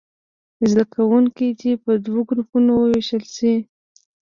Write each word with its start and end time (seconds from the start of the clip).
زده 0.69 0.83
کوونکي 0.93 1.47
دې 1.59 1.73
په 1.83 1.91
دوو 2.05 2.21
ګروپونو 2.29 2.71
ووېشل 2.77 3.23
شي. 3.35 3.53